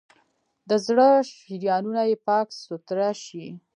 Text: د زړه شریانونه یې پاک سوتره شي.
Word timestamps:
د 0.69 0.71
زړه 0.85 1.09
شریانونه 1.33 2.01
یې 2.09 2.17
پاک 2.27 2.47
سوتره 2.63 3.09
شي. 3.23 3.45